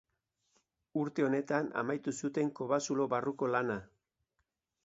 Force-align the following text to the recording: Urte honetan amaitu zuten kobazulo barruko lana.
Urte 1.01 1.25
honetan 1.27 1.69
amaitu 1.83 2.13
zuten 2.25 2.51
kobazulo 2.61 3.07
barruko 3.15 3.55
lana. 3.57 3.77